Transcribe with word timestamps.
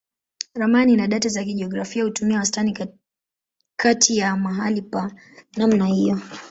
Ramani 0.53 0.95
na 0.95 1.07
data 1.07 1.29
za 1.29 1.43
kijiografia 1.43 2.03
hutumia 2.03 2.37
wastani 2.39 2.77
kati 3.77 4.17
ya 4.17 4.37
mahali 4.37 4.81
pa 4.81 5.11
namna 5.57 5.85
hiyo. 5.85 6.19